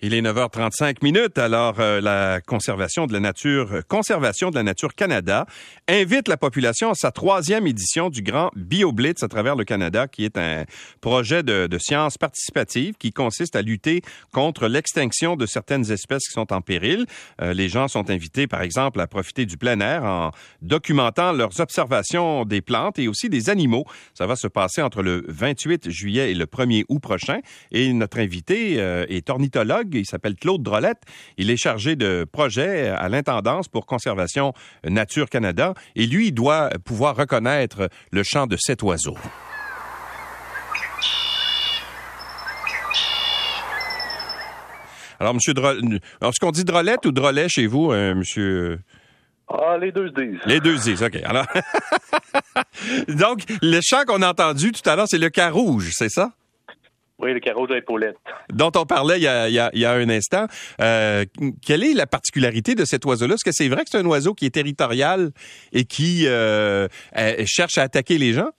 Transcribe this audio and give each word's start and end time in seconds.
Il 0.00 0.14
est 0.14 0.22
9h35 0.22 1.02
minutes. 1.02 1.38
Alors, 1.38 1.80
euh, 1.80 2.00
la 2.00 2.40
conservation 2.40 3.08
de 3.08 3.12
la 3.12 3.18
nature, 3.18 3.72
euh, 3.72 3.80
conservation 3.82 4.50
de 4.50 4.54
la 4.54 4.62
nature 4.62 4.94
Canada 4.94 5.44
invite 5.88 6.28
la 6.28 6.36
population 6.36 6.90
à 6.90 6.94
sa 6.94 7.10
troisième 7.10 7.66
édition 7.66 8.08
du 8.08 8.22
grand 8.22 8.52
BioBlitz 8.54 9.24
à 9.24 9.28
travers 9.28 9.56
le 9.56 9.64
Canada, 9.64 10.06
qui 10.06 10.24
est 10.24 10.38
un 10.38 10.66
projet 11.00 11.42
de, 11.42 11.66
de 11.66 11.78
science 11.78 12.16
participative 12.16 12.94
qui 12.96 13.10
consiste 13.12 13.56
à 13.56 13.62
lutter 13.62 14.02
contre 14.32 14.68
l'extinction 14.68 15.34
de 15.34 15.46
certaines 15.46 15.90
espèces 15.90 16.28
qui 16.28 16.32
sont 16.32 16.52
en 16.52 16.60
péril. 16.60 17.04
Euh, 17.42 17.52
les 17.52 17.68
gens 17.68 17.88
sont 17.88 18.08
invités, 18.08 18.46
par 18.46 18.62
exemple, 18.62 19.00
à 19.00 19.08
profiter 19.08 19.46
du 19.46 19.56
plein 19.56 19.80
air 19.80 20.04
en 20.04 20.30
documentant 20.62 21.32
leurs 21.32 21.58
observations 21.58 22.44
des 22.44 22.60
plantes 22.60 23.00
et 23.00 23.08
aussi 23.08 23.28
des 23.28 23.50
animaux. 23.50 23.84
Ça 24.14 24.28
va 24.28 24.36
se 24.36 24.46
passer 24.46 24.80
entre 24.80 25.02
le 25.02 25.24
28 25.26 25.90
juillet 25.90 26.30
et 26.30 26.34
le 26.34 26.46
1er 26.46 26.84
août 26.88 27.00
prochain. 27.00 27.40
Et 27.72 27.92
notre 27.92 28.20
invité 28.20 28.74
est 28.74 29.28
ornithologue 29.28 29.87
il 29.94 30.06
s'appelle 30.06 30.34
Claude 30.34 30.62
Drolette. 30.62 31.02
Il 31.36 31.50
est 31.50 31.56
chargé 31.56 31.96
de 31.96 32.26
projet 32.30 32.88
à 32.88 33.08
l'intendance 33.08 33.68
pour 33.68 33.86
Conservation 33.86 34.52
Nature 34.84 35.28
Canada. 35.28 35.74
Et 35.96 36.06
lui, 36.06 36.28
il 36.28 36.32
doit 36.32 36.70
pouvoir 36.84 37.16
reconnaître 37.16 37.88
le 38.12 38.22
chant 38.22 38.46
de 38.46 38.56
cet 38.58 38.82
oiseau. 38.82 39.16
Alors, 45.20 45.34
Monsieur 45.34 45.52
Drolette, 45.52 45.84
est-ce 46.22 46.38
qu'on 46.40 46.52
dit 46.52 46.64
Drolette 46.64 47.04
ou 47.06 47.12
Drolet 47.12 47.48
chez 47.48 47.66
vous, 47.66 47.90
euh, 47.90 48.14
Monsieur? 48.14 48.78
Ah, 49.48 49.76
les 49.80 49.90
deux 49.90 50.10
disent. 50.10 50.40
Les 50.46 50.60
deux 50.60 50.76
disent, 50.76 51.02
OK. 51.02 51.16
Alors, 51.24 51.46
donc, 53.08 53.42
le 53.62 53.80
chant 53.82 54.04
qu'on 54.06 54.22
a 54.22 54.28
entendu 54.28 54.72
tout 54.72 54.88
à 54.88 54.94
l'heure, 54.94 55.08
c'est 55.08 55.18
le 55.18 55.30
cas 55.30 55.50
rouge, 55.50 55.90
c'est 55.92 56.10
ça? 56.10 56.32
Oui, 57.18 57.34
le 57.34 57.40
carreau 57.40 57.66
de 57.66 57.74
l'épaulette. 57.74 58.16
Dont 58.50 58.70
on 58.76 58.86
parlait 58.86 59.18
il 59.18 59.24
y 59.24 59.28
a, 59.28 59.48
il 59.48 59.78
y 59.78 59.84
a, 59.84 59.92
un 59.92 60.08
instant. 60.08 60.46
Euh, 60.80 61.24
quelle 61.66 61.82
est 61.82 61.94
la 61.94 62.06
particularité 62.06 62.76
de 62.76 62.84
cet 62.84 63.04
oiseau-là? 63.04 63.34
Est-ce 63.34 63.44
que 63.44 63.52
c'est 63.52 63.68
vrai 63.68 63.82
que 63.82 63.90
c'est 63.90 63.98
un 63.98 64.06
oiseau 64.06 64.34
qui 64.34 64.46
est 64.46 64.54
territorial 64.54 65.30
et 65.72 65.84
qui 65.84 66.26
euh, 66.26 66.86
cherche 67.44 67.76
à 67.78 67.82
attaquer 67.82 68.18
les 68.18 68.32
gens? 68.32 68.50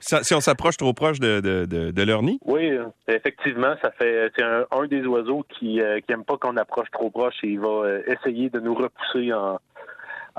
Si 0.00 0.32
on 0.32 0.40
s'approche 0.40 0.76
trop 0.76 0.92
proche 0.92 1.18
de, 1.18 1.40
de, 1.40 1.90
de, 1.90 2.02
leur 2.04 2.22
nid? 2.22 2.38
Oui, 2.44 2.70
effectivement, 3.08 3.74
ça 3.82 3.90
fait 3.90 4.30
c'est 4.36 4.44
un, 4.44 4.86
des 4.86 5.04
oiseaux 5.04 5.44
qui 5.58 5.80
euh, 5.80 5.98
qui 6.00 6.12
aime 6.12 6.24
pas 6.24 6.36
qu'on 6.36 6.56
approche 6.56 6.88
trop 6.92 7.10
proche 7.10 7.34
et 7.42 7.48
il 7.48 7.58
va 7.58 7.98
essayer 8.06 8.48
de 8.48 8.60
nous 8.60 8.74
repousser 8.74 9.32
en, 9.32 9.58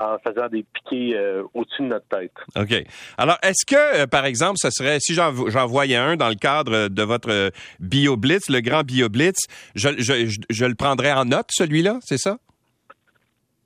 en 0.00 0.18
faisant 0.18 0.48
des 0.48 0.64
piquets 0.64 1.16
euh, 1.16 1.42
au-dessus 1.54 1.82
de 1.82 1.88
notre 1.88 2.06
tête. 2.08 2.32
OK. 2.56 2.74
Alors, 3.18 3.38
est-ce 3.42 3.66
que, 3.66 4.02
euh, 4.02 4.06
par 4.06 4.24
exemple, 4.24 4.56
ce 4.56 4.70
serait, 4.70 4.98
si 5.00 5.14
j'en 5.14 5.66
voyais 5.66 5.96
un 5.96 6.16
dans 6.16 6.28
le 6.28 6.34
cadre 6.34 6.88
de 6.88 7.02
votre 7.02 7.52
BioBlitz, 7.80 8.48
le 8.48 8.60
grand 8.60 8.82
BioBlitz, 8.82 9.46
je, 9.74 9.90
je, 9.98 10.40
je, 10.48 10.64
le 10.64 10.74
prendrais 10.74 11.12
en 11.12 11.26
note, 11.26 11.48
celui-là, 11.50 11.98
c'est 12.02 12.18
ça? 12.18 12.38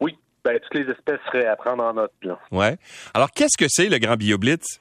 Oui. 0.01 0.19
Ben, 0.45 0.59
toutes 0.61 0.75
les 0.75 0.91
espèces 0.91 1.21
seraient 1.27 1.47
à 1.47 1.57
prendre 1.57 1.85
en 1.85 1.95
note. 1.95 2.13
Ouais. 2.51 2.77
Alors, 3.15 3.31
qu'est-ce 3.31 3.57
que 3.57 3.67
c'est 3.69 3.89
le 3.89 3.99
grand 3.99 4.17
BioBlitz? 4.17 4.81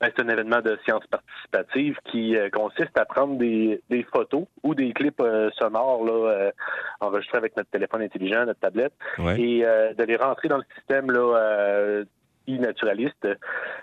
Ben, 0.00 0.10
c'est 0.14 0.24
un 0.24 0.28
événement 0.28 0.60
de 0.60 0.76
science 0.84 1.04
participative 1.06 1.96
qui 2.10 2.36
euh, 2.36 2.50
consiste 2.50 2.98
à 2.98 3.04
prendre 3.04 3.38
des, 3.38 3.80
photos 4.12 4.44
ou 4.64 4.74
des 4.74 4.92
clips 4.92 5.20
euh, 5.20 5.50
sonores 5.56 6.04
là, 6.04 6.12
euh, 6.12 6.52
enregistrés 7.00 7.38
avec 7.38 7.56
notre 7.56 7.70
téléphone 7.70 8.02
intelligent, 8.02 8.44
notre 8.44 8.58
tablette, 8.58 8.92
et 9.38 9.62
de 9.62 10.04
les 10.04 10.16
rentrer 10.16 10.48
dans 10.48 10.56
le 10.56 10.64
système 10.76 11.10
là, 11.10 12.04
e-naturaliste. 12.48 13.28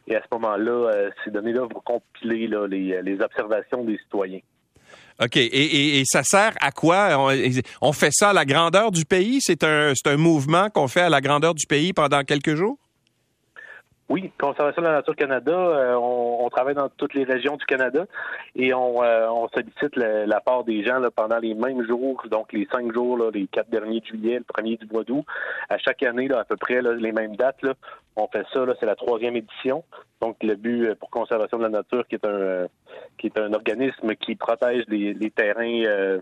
Et 0.07 0.15
à 0.15 0.21
ce 0.21 0.27
moment-là, 0.33 1.09
ces 1.23 1.31
données-là 1.31 1.61
vont 1.61 1.81
compiler 1.83 2.47
là, 2.47 2.67
les, 2.67 3.21
observations 3.21 3.83
des 3.83 3.97
citoyens. 3.97 4.39
OK. 5.21 5.37
Et, 5.37 6.03
ça 6.05 6.23
sert 6.23 6.53
à 6.59 6.71
quoi? 6.71 7.17
On, 7.81 7.93
fait 7.93 8.11
ça 8.11 8.29
à 8.31 8.33
la 8.33 8.45
grandeur 8.45 8.91
du 8.91 9.05
pays? 9.05 9.39
C'est 9.41 9.63
un, 9.63 9.93
un 10.05 10.17
mouvement 10.17 10.69
qu'on 10.69 10.87
fait 10.87 11.01
à 11.01 11.09
la 11.09 11.21
grandeur 11.21 11.53
du 11.53 11.65
pays 11.67 11.93
pendant 11.93 12.23
quelques 12.23 12.55
jours? 12.55 12.77
Oui, 14.11 14.29
Conservation 14.37 14.81
de 14.81 14.87
la 14.87 14.95
Nature 14.95 15.15
Canada, 15.15 15.53
euh, 15.53 15.95
on, 15.95 16.49
travaille 16.49 16.75
dans 16.75 16.89
toutes 16.89 17.13
les 17.13 17.23
régions 17.23 17.55
du 17.55 17.63
Canada 17.63 18.05
et 18.57 18.73
on, 18.73 19.01
euh, 19.01 19.47
sollicite 19.53 19.95
la 19.95 20.41
part 20.41 20.65
des 20.65 20.83
gens 20.83 20.99
pendant 21.15 21.37
les 21.37 21.53
mêmes 21.53 21.87
jours, 21.87 22.21
donc 22.29 22.51
les 22.51 22.67
cinq 22.69 22.91
jours, 22.93 23.31
les 23.33 23.47
quatre 23.47 23.69
derniers 23.69 24.01
de 24.01 24.05
juillet, 24.05 24.39
le 24.39 24.43
premier 24.43 24.75
du 24.75 24.85
mois 24.91 25.05
d'août. 25.05 25.23
À 25.69 25.77
chaque 25.77 26.03
année, 26.03 26.29
à 26.29 26.43
peu 26.43 26.57
près 26.57 26.81
les 26.81 27.13
mêmes 27.13 27.37
dates, 27.37 27.63
on 28.17 28.27
fait 28.27 28.43
ça. 28.53 28.65
c'est 28.81 28.85
la 28.85 28.97
troisième 28.97 29.37
édition. 29.37 29.85
Donc 30.19 30.35
le 30.43 30.55
but 30.55 30.87
euh, 30.87 30.95
pour 30.95 31.09
Conservation 31.09 31.57
de 31.59 31.63
la 31.63 31.69
Nature, 31.69 32.05
qui 32.05 32.15
est 32.15 32.25
un 32.25 32.67
qui 33.17 33.27
est 33.27 33.39
un 33.39 33.53
organisme 33.53 34.13
qui 34.15 34.35
protège 34.35 34.83
les, 34.89 35.13
les 35.13 35.31
terrains 35.31 36.19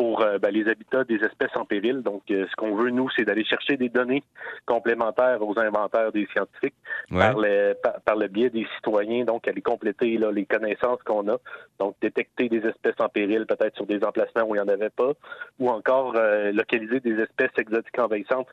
pour 0.00 0.22
euh, 0.22 0.38
ben, 0.38 0.50
les 0.50 0.66
habitats 0.66 1.04
des 1.04 1.16
espèces 1.16 1.54
en 1.56 1.66
péril. 1.66 2.00
Donc, 2.00 2.22
euh, 2.30 2.46
ce 2.50 2.56
qu'on 2.56 2.74
veut, 2.74 2.88
nous, 2.88 3.10
c'est 3.14 3.26
d'aller 3.26 3.44
chercher 3.44 3.76
des 3.76 3.90
données 3.90 4.22
complémentaires 4.64 5.46
aux 5.46 5.58
inventaires 5.58 6.10
des 6.10 6.26
scientifiques 6.32 6.74
par, 7.10 7.36
le, 7.36 8.28
biais 8.28 8.48
des 8.48 8.66
citoyens, 8.76 9.26
donc 9.26 9.46
aller 9.46 9.60
compléter 9.60 10.18
les 10.32 10.46
connaissances 10.46 11.02
qu'on 11.02 11.28
a. 11.28 11.36
Donc, 11.78 11.96
détecter 12.00 12.48
des 12.48 12.66
espèces 12.66 12.98
en 12.98 13.10
péril, 13.10 13.44
peut-être 13.44 13.76
sur 13.76 13.84
des 13.84 14.02
emplacements 14.02 14.44
où 14.48 14.54
il 14.54 14.62
n'y 14.62 14.64
en 14.64 14.72
avait 14.72 14.88
pas, 14.88 15.12
ou 15.58 15.68
encore 15.68 16.14
euh, 16.16 16.50
localiser 16.50 17.00
des 17.00 17.20
espèces 17.20 17.52
exotiques 17.58 17.98
envahissantes 17.98 18.48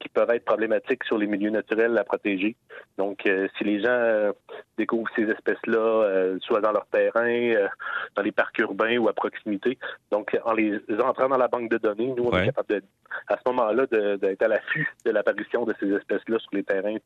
qui 0.00 0.08
peuvent 0.08 0.30
être 0.30 0.46
problématiques 0.46 1.04
sur 1.04 1.16
les 1.16 1.28
milieux 1.28 1.50
naturels 1.50 1.96
à 1.96 2.02
protéger. 2.02 2.56
Donc, 2.96 3.22
si 3.56 3.64
les 3.64 3.82
gens 3.82 4.32
découvrent 4.78 5.10
ces 5.16 5.24
espèces-là, 5.24 6.36
soit 6.40 6.60
dans 6.60 6.72
leur 6.72 6.86
terrain, 6.86 7.68
dans 8.16 8.22
les 8.22 8.32
parcs 8.32 8.58
urbains 8.58 8.96
ou 8.98 9.08
à 9.08 9.12
proximité, 9.12 9.78
donc 10.10 10.36
en 10.44 10.52
les 10.52 10.78
entrant 11.02 11.28
dans 11.28 11.36
la 11.36 11.48
banque 11.48 11.70
de 11.70 11.78
données, 11.78 12.12
nous, 12.16 12.24
on 12.24 12.36
est 12.36 12.46
capable, 12.46 12.82
à 13.28 13.36
ce 13.36 13.50
moment-là, 13.50 13.86
d'être 13.86 14.42
à 14.42 14.48
l'affût 14.48 14.88
de 15.04 15.10
l'apparition 15.10 15.64
de 15.64 15.74
ces 15.80 15.90
espèces-là 15.92 16.38
sur 16.38 16.50
les 16.52 16.64
terrains 16.64 16.96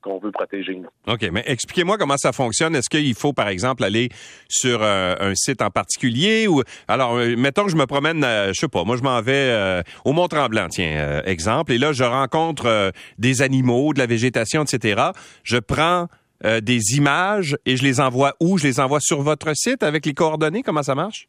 qu'on 0.00 0.18
veut 0.18 0.32
protéger. 0.32 0.80
OK, 1.06 1.28
mais 1.32 1.42
expliquez-moi 1.46 1.98
comment 1.98 2.16
ça 2.16 2.32
fonctionne. 2.32 2.74
Est-ce 2.74 2.88
qu'il 2.88 3.14
faut, 3.14 3.32
par 3.32 3.48
exemple, 3.48 3.84
aller 3.84 4.08
sur 4.48 4.82
euh, 4.82 5.14
un 5.18 5.34
site 5.34 5.62
en 5.62 5.70
particulier 5.70 6.46
ou 6.46 6.62
alors, 6.88 7.16
euh, 7.16 7.36
mettons 7.36 7.64
que 7.64 7.70
je 7.70 7.76
me 7.76 7.86
promène, 7.86 8.24
euh, 8.24 8.52
je 8.52 8.60
sais 8.60 8.68
pas, 8.68 8.84
moi 8.84 8.96
je 8.96 9.02
m'en 9.02 9.20
vais 9.20 9.82
au 10.04 10.12
Mont-Tremblant, 10.12 10.68
tiens, 10.68 11.22
exemple, 11.24 11.72
et 11.72 11.78
là 11.78 11.92
je 11.92 12.04
rencontre 12.04 12.92
des 13.18 13.42
animaux, 13.42 13.92
de 13.92 13.98
la 13.98 14.06
végétation, 14.06 14.62
etc. 14.62 15.10
Je 15.42 15.58
prends 15.58 16.08
des 16.42 16.96
images 16.96 17.56
et 17.66 17.76
je 17.76 17.82
les 17.82 18.00
envoie 18.00 18.34
où? 18.40 18.58
Je 18.58 18.66
les 18.66 18.80
envoie 18.80 19.00
sur 19.00 19.22
votre 19.22 19.54
site 19.54 19.82
avec 19.82 20.06
les 20.06 20.14
coordonnées? 20.14 20.62
Comment 20.62 20.82
ça 20.82 20.94
marche? 20.94 21.28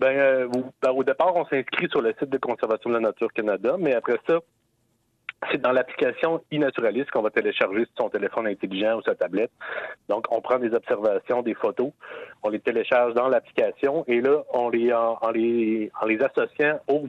Ben, 0.00 0.16
euh, 0.16 0.48
ben, 0.82 0.90
au 0.92 1.02
départ, 1.02 1.34
on 1.34 1.44
s'inscrit 1.46 1.88
sur 1.90 2.00
le 2.00 2.14
site 2.18 2.30
de 2.30 2.38
Conservation 2.38 2.90
de 2.90 2.94
la 2.94 3.00
Nature 3.00 3.32
Canada, 3.32 3.76
mais 3.78 3.94
après 3.94 4.18
ça, 4.28 4.38
c'est 5.50 5.60
dans 5.60 5.72
l'application 5.72 6.42
e-naturaliste 6.52 7.10
qu'on 7.10 7.22
va 7.22 7.30
télécharger 7.30 7.84
sur 7.84 8.04
son 8.04 8.10
téléphone 8.10 8.48
intelligent 8.48 8.98
ou 8.98 9.02
sa 9.02 9.14
tablette. 9.14 9.50
Donc, 10.08 10.26
on 10.30 10.40
prend 10.40 10.58
des 10.58 10.74
observations, 10.74 11.42
des 11.42 11.54
photos, 11.54 11.92
on 12.42 12.48
les 12.48 12.58
télécharge 12.60 13.14
dans 13.14 13.28
l'application 13.28 14.04
et 14.08 14.20
là, 14.20 14.42
on 14.52 14.68
les 14.68 14.92
en, 14.92 15.18
les 15.32 15.90
en 16.00 16.06
les 16.06 16.18
associant 16.22 16.80
au 16.88 17.06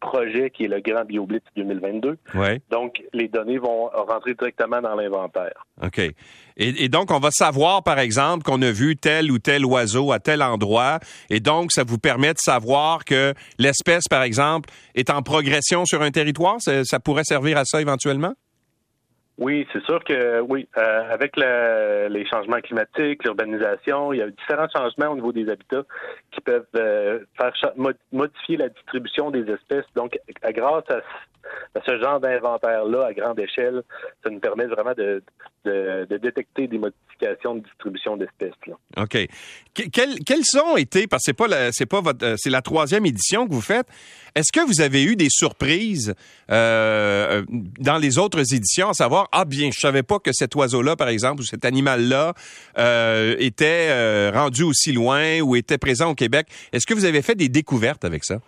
projet 0.00 0.50
qui 0.50 0.64
est 0.64 0.68
le 0.68 0.80
Grand 0.80 1.04
BioBlitz 1.04 1.44
2022. 1.56 2.16
Ouais. 2.34 2.60
Donc, 2.70 3.02
les 3.12 3.28
données 3.28 3.58
vont 3.58 3.88
rentrer 3.88 4.34
directement 4.34 4.80
dans 4.80 4.94
l'inventaire. 4.94 5.66
OK. 5.82 5.98
Et, 5.98 6.84
et, 6.84 6.88
donc, 6.88 7.10
on 7.10 7.18
va 7.18 7.30
savoir, 7.32 7.82
par 7.82 7.98
exemple, 7.98 8.44
qu'on 8.44 8.62
a 8.62 8.70
vu 8.70 8.96
tel 8.96 9.32
ou 9.32 9.38
tel 9.38 9.66
oiseau 9.66 10.12
à 10.12 10.20
tel 10.20 10.42
endroit. 10.42 11.00
Et 11.30 11.40
donc, 11.40 11.72
ça 11.72 11.82
vous 11.82 11.98
permet 11.98 12.32
de 12.32 12.38
savoir 12.38 13.04
que 13.04 13.34
l'espèce, 13.58 14.04
par 14.08 14.22
exemple, 14.22 14.70
est 14.94 15.10
en 15.10 15.22
progression 15.22 15.84
sur 15.84 16.02
un 16.02 16.12
territoire? 16.12 16.56
Ça, 16.60 16.84
ça 16.84 17.00
pourrait 17.00 17.24
servir 17.24 17.58
à 17.58 17.63
ça 17.64 17.80
éventuellement? 17.80 18.34
Oui, 19.36 19.66
c'est 19.72 19.82
sûr 19.84 20.02
que 20.04 20.40
oui. 20.40 20.68
Euh, 20.76 21.10
avec 21.10 21.36
les 21.36 22.26
changements 22.26 22.60
climatiques, 22.60 23.24
l'urbanisation, 23.24 24.12
il 24.12 24.18
y 24.18 24.22
a 24.22 24.28
différents 24.30 24.68
changements 24.74 25.08
au 25.08 25.16
niveau 25.16 25.32
des 25.32 25.48
habitats 25.50 25.82
qui 26.30 26.40
peuvent 26.40 26.66
euh, 26.76 27.18
faire 27.36 27.52
modifier 28.12 28.56
la 28.56 28.68
distribution 28.68 29.30
des 29.30 29.50
espèces. 29.50 29.86
Donc, 29.96 30.16
grâce 30.50 30.84
à 30.90 31.80
ce 31.84 32.00
genre 32.00 32.20
d'inventaire-là 32.20 33.06
à 33.06 33.12
grande 33.12 33.40
échelle, 33.40 33.82
ça 34.22 34.30
nous 34.30 34.38
permet 34.38 34.66
vraiment 34.66 34.92
de, 34.96 35.22
détecter 36.08 36.68
des 36.68 36.78
modifications 36.78 37.56
de 37.56 37.60
distribution 37.60 38.16
d'espèces. 38.16 38.52
OK. 38.96 39.18
quelles 39.74 40.60
ont 40.64 40.76
été, 40.76 41.08
parce 41.08 41.24
que 41.24 41.32
c'est 41.32 41.36
pas 41.36 41.72
c'est 41.72 41.86
pas 41.86 42.00
votre, 42.00 42.24
euh, 42.24 42.34
c'est 42.38 42.50
la 42.50 42.62
troisième 42.62 43.04
édition 43.04 43.48
que 43.48 43.52
vous 43.52 43.60
faites. 43.60 43.88
Est-ce 44.36 44.52
que 44.52 44.64
vous 44.64 44.80
avez 44.80 45.02
eu 45.02 45.16
des 45.16 45.28
surprises 45.28 46.14
dans 46.48 47.98
les 48.00 48.18
autres 48.18 48.54
éditions, 48.54 48.90
à 48.90 48.94
savoir 48.94 49.23
ah 49.32 49.44
bien, 49.44 49.70
je 49.72 49.80
savais 49.80 50.02
pas 50.02 50.18
que 50.18 50.32
cet 50.32 50.54
oiseau-là, 50.54 50.96
par 50.96 51.08
exemple, 51.08 51.42
ou 51.42 51.44
cet 51.44 51.64
animal-là 51.64 52.34
euh, 52.78 53.36
était 53.38 54.30
rendu 54.30 54.62
aussi 54.62 54.92
loin 54.92 55.40
ou 55.40 55.56
était 55.56 55.78
présent 55.78 56.10
au 56.10 56.14
Québec. 56.14 56.46
Est-ce 56.72 56.86
que 56.86 56.94
vous 56.94 57.04
avez 57.04 57.22
fait 57.22 57.34
des 57.34 57.48
découvertes 57.48 58.04
avec 58.04 58.24
ça? 58.24 58.38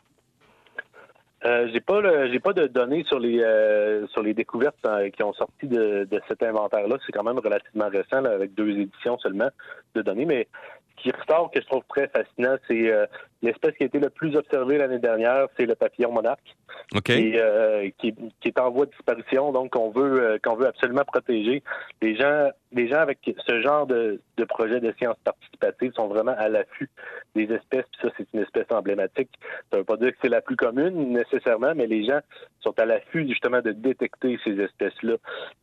Euh, 1.46 1.69
j'ai 1.73 1.81
pas 1.81 2.00
j'ai 2.32 2.40
pas 2.40 2.52
de 2.52 2.67
données 2.67 3.05
sur 3.05 3.20
les 3.20 3.40
euh, 3.40 4.06
sur 4.08 4.23
les 4.23 4.34
découvertes 4.34 4.75
euh, 4.84 5.11
qui 5.11 5.23
ont 5.23 5.32
sorti 5.34 5.69
de, 5.69 6.08
cet 6.26 6.43
inventaire-là. 6.43 6.96
C'est 7.06 7.12
quand 7.12 7.22
même 7.22 7.38
relativement 7.38 7.88
récent, 7.88 8.25
avec 8.25 8.55
deux 8.55 8.70
éditions 8.70 9.17
seulement 9.19 9.50
de 9.94 10.02
données, 10.02 10.25
mais 10.25 10.49
qui 10.96 11.10
ressort, 11.10 11.50
que 11.50 11.60
je 11.60 11.66
trouve 11.66 11.82
très 11.88 12.08
fascinant, 12.08 12.56
c'est 12.69 12.90
euh, 12.90 13.06
l'espèce 13.43 13.75
qui 13.76 13.84
a 13.84 13.87
été 13.87 13.98
le 13.98 14.10
plus 14.10 14.34
observée 14.37 14.78
l'année 14.78 14.98
dernière, 14.98 15.46
c'est 15.56 15.66
le 15.66 15.75
papillon 15.75 16.12
monarque. 16.12 16.56
OK. 16.94 17.10
Euh, 17.10 17.90
qui, 17.98 18.14
est 18.44 18.60
en 18.60 18.70
voie 18.70 18.87
de 18.87 18.90
disparition, 18.90 19.52
donc 19.52 19.70
qu'on 19.70 19.90
veut 19.90 20.22
euh, 20.22 20.38
qu'on 20.43 20.56
veut 20.56 20.66
absolument 20.66 21.04
protéger. 21.04 21.62
Les 22.00 22.16
gens, 22.16 22.50
les 22.72 22.88
gens 22.88 22.98
avec 22.98 23.19
ce 23.25 23.60
genre 23.60 23.87
de, 23.87 24.20
de 24.37 24.44
projet 24.44 24.81
de 24.81 24.93
sciences 24.98 25.19
participatives 25.25 25.93
sont 25.94 26.08
vraiment 26.08 26.34
à 26.37 26.48
l'affût 26.48 26.90
des 27.34 27.44
espèces. 27.44 27.87
Puis 27.93 28.00
ça, 28.02 28.08
c'est 28.16 28.26
une 28.32 28.40
espèce 28.40 28.66
emblématique. 28.70 29.31
Ça 29.70 29.78
veut 29.78 29.84
pas 29.84 29.96
dire 29.96 30.12
que 30.12 30.19
c'est 30.22 30.28
la 30.28 30.40
plus 30.40 30.56
commune 30.56 31.12
nécessairement, 31.12 31.75
mais 31.75 31.87
les 31.87 32.04
gens 32.04 32.20
sont 32.60 32.78
à 32.78 32.84
l'affût 32.84 33.26
justement 33.28 33.60
de 33.60 33.72
détecter 33.72 34.38
ces 34.44 34.58
espèces-là. 34.60 35.16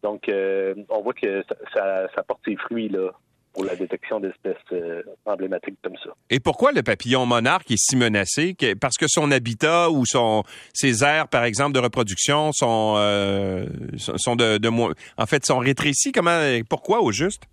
Donc, 0.04 0.30
on 0.30 1.02
voit 1.02 1.14
que 1.14 1.44
ça, 1.74 2.08
ça 2.14 2.24
porte 2.24 2.42
ses 2.46 2.56
fruits 2.56 2.90
là 2.90 3.12
pour 3.54 3.64
la 3.66 3.76
détection 3.76 4.20
d'espèces 4.20 4.58
euh, 4.72 5.04
emblématiques 5.26 5.78
comme 5.84 5.96
ça. 6.04 6.10
Et 6.30 6.40
pourquoi 6.40 6.72
le 6.72 6.82
papillon 6.82 7.26
monarque 7.26 7.70
est 7.72 7.78
si 7.78 7.96
menacé? 7.96 8.56
Parce 8.82 8.98
que 8.98 9.06
son 9.08 9.32
habitat 9.32 9.92
ou 9.92 10.06
son, 10.06 10.44
ses 10.74 11.04
aires, 11.04 11.28
par 11.28 11.44
exemple, 11.44 11.74
de 11.74 11.80
reproduction 11.80 12.52
sont, 12.52 12.96
euh, 12.98 13.66
sont 13.98 14.36
de, 14.36 14.58
de 14.58 14.70
moins... 14.70 14.94
En 15.18 15.26
fait, 15.28 15.46
sont 15.46 15.60
rétrécis. 15.60 16.12
Comment, 16.12 16.40
pourquoi 16.70 17.02
au 17.02 17.12
juste? 17.12 17.44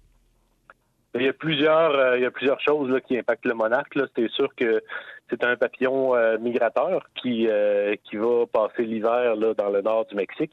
Il 1.15 1.23
y 1.23 1.29
a 1.29 1.33
plusieurs, 1.33 1.95
euh, 1.95 2.17
il 2.17 2.23
y 2.23 2.27
a 2.27 2.31
plusieurs 2.31 2.61
choses 2.61 2.89
là, 2.89 3.01
qui 3.01 3.19
impactent 3.19 3.45
le 3.45 3.55
monarque. 3.55 3.99
C'est 4.17 4.31
sûr 4.31 4.49
que 4.57 4.83
c'est 5.29 5.45
un 5.45 5.57
papillon 5.57 6.15
migrateur 6.41 7.07
qui, 7.21 7.47
qui 8.05 8.17
va 8.17 8.47
passer 8.53 8.83
l'hiver 8.83 9.37
dans 9.37 9.69
le 9.71 9.81
nord 9.81 10.07
du 10.07 10.17
Mexique. 10.17 10.51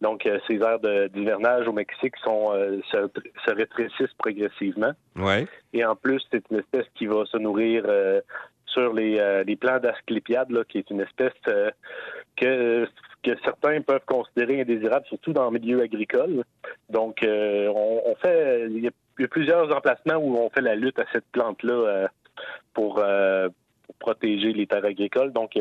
Donc, 0.00 0.26
euh, 0.26 0.38
ces 0.46 0.56
aires 0.56 0.78
d'hivernage 1.10 1.66
au 1.66 1.72
Mexique 1.72 2.14
sont 2.22 2.52
euh, 2.52 2.80
se, 2.90 3.50
rétrécissent 3.50 4.12
progressivement. 4.18 4.92
Ouais. 5.16 5.46
Et 5.72 5.84
en 5.84 5.96
plus, 5.96 6.22
c'est 6.30 6.42
une 6.50 6.58
espèce 6.58 6.86
qui 6.94 7.06
va 7.06 7.24
se 7.24 7.38
nourrir 7.38 7.84
euh, 7.86 8.20
sur 8.66 8.92
les, 8.92 9.42
les 9.46 9.56
plants 9.56 9.78
d'asclépiade, 9.78 10.48
qui 10.68 10.78
est 10.78 10.90
une 10.90 11.00
espèce 11.00 11.32
que, 12.36 12.86
que 13.22 13.36
certains 13.42 13.80
peuvent 13.80 14.04
considérer 14.04 14.60
indésirable, 14.60 15.06
surtout 15.06 15.32
dans 15.32 15.50
le 15.50 15.58
milieu 15.58 15.80
agricole. 15.80 16.44
Donc, 16.90 17.20
on, 17.22 18.02
on, 18.04 18.14
fait, 18.16 18.66
il 18.68 18.84
y, 18.84 18.88
a, 18.88 19.28
plusieurs 19.28 19.74
emplacements 19.74 20.16
où 20.16 20.36
on 20.36 20.50
fait 20.50 20.60
la 20.60 20.74
lutte 20.74 20.98
à 20.98 21.06
cette 21.10 21.24
plante-là 21.32 22.08
pour, 22.74 22.96
pour 22.96 23.94
protéger 23.98 24.52
les 24.52 24.66
terres 24.66 24.84
agricoles. 24.84 25.32
Donc, 25.32 25.58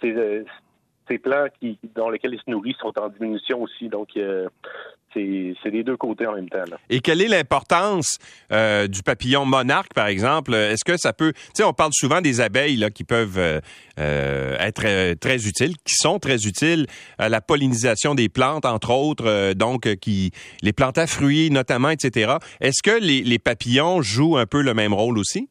c'est 0.00 0.44
ces 1.08 1.18
plants 1.18 1.46
qui, 1.60 1.78
dans 1.94 2.10
lesquels 2.10 2.34
ils 2.34 2.40
se 2.44 2.50
nourrissent 2.50 2.76
sont 2.80 2.92
en 2.98 3.08
diminution 3.08 3.62
aussi. 3.62 3.88
Donc, 3.88 4.08
euh, 4.16 4.48
c'est 5.14 5.70
des 5.70 5.82
deux 5.82 5.96
côtés 5.96 6.26
en 6.26 6.34
même 6.34 6.48
temps. 6.48 6.64
Et 6.88 7.00
quelle 7.00 7.20
est 7.20 7.28
l'importance 7.28 8.18
euh, 8.50 8.86
du 8.86 9.02
papillon 9.02 9.44
monarque, 9.44 9.92
par 9.92 10.06
exemple? 10.06 10.54
Est-ce 10.54 10.84
que 10.84 10.96
ça 10.96 11.12
peut... 11.12 11.32
Tu 11.32 11.50
sais, 11.54 11.64
on 11.64 11.74
parle 11.74 11.92
souvent 11.92 12.22
des 12.22 12.40
abeilles 12.40 12.86
qui 12.94 13.04
peuvent 13.04 13.38
euh, 13.38 14.56
être 14.58 15.14
très 15.14 15.46
utiles, 15.46 15.76
qui 15.84 15.94
sont 15.96 16.18
très 16.18 16.46
utiles 16.46 16.86
à 17.18 17.28
la 17.28 17.42
pollinisation 17.42 18.14
des 18.14 18.30
plantes, 18.30 18.64
entre 18.64 18.90
autres, 18.90 19.52
donc 19.52 19.96
qui 19.96 20.30
les 20.62 20.72
plantes 20.72 20.96
à 20.96 21.06
fruits 21.06 21.50
notamment, 21.50 21.90
etc. 21.90 22.36
Est-ce 22.60 22.82
que 22.82 22.98
les 22.98 23.38
papillons 23.38 24.00
jouent 24.00 24.38
un 24.38 24.46
peu 24.46 24.62
le 24.62 24.72
même 24.72 24.94
rôle 24.94 25.18
aussi? 25.18 25.48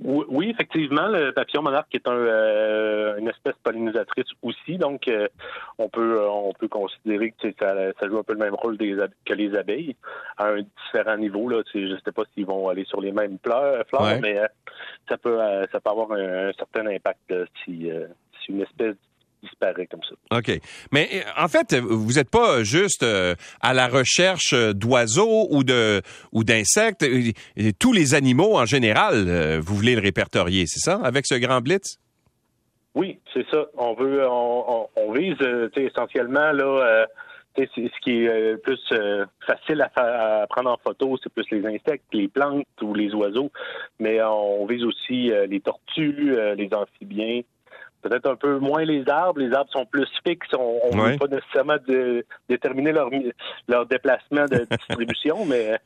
Oui, 0.00 0.50
effectivement, 0.50 1.06
le 1.08 1.32
papillon 1.32 1.62
monarque 1.62 1.94
est 1.94 2.06
un, 2.06 2.12
euh, 2.12 3.16
une 3.16 3.28
espèce 3.28 3.54
pollinisatrice 3.62 4.26
aussi, 4.42 4.76
donc 4.76 5.08
euh, 5.08 5.28
on 5.78 5.88
peut 5.88 6.20
on 6.28 6.52
peut 6.52 6.68
considérer 6.68 7.32
que 7.32 7.48
ça, 7.58 7.74
ça, 7.98 8.08
joue 8.08 8.18
un 8.18 8.22
peu 8.22 8.34
le 8.34 8.38
même 8.38 8.54
rôle 8.54 8.76
des, 8.76 8.96
que 9.24 9.32
les 9.32 9.56
abeilles 9.56 9.96
à 10.36 10.48
un 10.48 10.62
différent 10.62 11.16
niveau. 11.16 11.48
Là, 11.48 11.62
je 11.72 11.78
ne 11.78 11.98
sais 12.04 12.12
pas 12.12 12.24
s'ils 12.34 12.46
vont 12.46 12.68
aller 12.68 12.84
sur 12.84 13.00
les 13.00 13.12
mêmes 13.12 13.38
fleurs, 13.42 13.84
mais 14.20 14.38
euh, 14.38 14.46
ça 15.08 15.16
peut 15.16 15.38
ça 15.72 15.80
peut 15.80 15.90
avoir 15.90 16.12
un, 16.12 16.52
certain 16.52 16.86
impact 16.86 17.32
si, 17.64 17.90
si 18.40 18.52
une 18.52 18.62
espèce 18.62 18.96
disparaît 19.46 19.86
comme 19.86 20.02
ça. 20.02 20.38
OK. 20.38 20.60
Mais 20.92 21.08
euh, 21.12 21.42
en 21.42 21.48
fait, 21.48 21.74
vous 21.74 22.14
n'êtes 22.14 22.30
pas 22.30 22.62
juste 22.62 23.02
euh, 23.02 23.34
à 23.60 23.74
la 23.74 23.88
recherche 23.88 24.54
d'oiseaux 24.54 25.48
ou 25.50 25.64
de 25.64 26.02
ou 26.32 26.44
d'insectes. 26.44 27.04
Tous 27.78 27.92
les 27.92 28.14
animaux 28.14 28.56
en 28.56 28.66
général, 28.66 29.14
euh, 29.28 29.60
vous 29.62 29.74
voulez 29.74 29.94
le 29.94 30.02
répertorier, 30.02 30.64
c'est 30.66 30.80
ça, 30.80 31.00
avec 31.02 31.26
ce 31.26 31.34
grand 31.34 31.60
blitz? 31.60 31.98
Oui, 32.94 33.18
c'est 33.34 33.46
ça. 33.50 33.66
On 33.76 33.94
veut, 33.94 34.26
on, 34.26 35.12
vise 35.12 35.36
essentiellement 35.76 36.52
là. 36.52 37.06
ce 37.58 38.00
qui 38.02 38.24
est 38.24 38.56
plus 38.62 38.80
facile 39.46 39.82
à, 39.82 40.42
à, 40.42 40.46
prendre 40.46 40.70
en 40.70 40.78
photo, 40.78 41.18
c'est 41.22 41.30
plus 41.30 41.44
les 41.50 41.66
insectes, 41.66 42.06
les 42.12 42.28
plantes 42.28 42.64
ou 42.80 42.94
les 42.94 43.12
oiseaux, 43.14 43.50
mais 44.00 44.22
on 44.22 44.64
vise 44.64 44.82
aussi 44.82 45.30
les 45.46 45.60
tortues, 45.60 46.34
les 46.56 46.70
amphibiens, 46.72 47.42
peut-être 48.08 48.30
un 48.30 48.36
peu 48.36 48.58
moins 48.58 48.84
les 48.84 49.08
arbres. 49.08 49.40
Les 49.40 49.52
arbres 49.52 49.70
sont 49.70 49.86
plus 49.86 50.08
fixes. 50.26 50.48
On 50.58 50.94
ne 50.94 51.12
veut 51.12 51.18
pas 51.18 51.26
nécessairement 51.26 51.76
déterminer 52.48 52.92
leur, 52.92 53.10
leur 53.68 53.86
déplacement 53.86 54.44
de 54.44 54.66
distribution, 54.70 55.44
mais, 55.46 55.78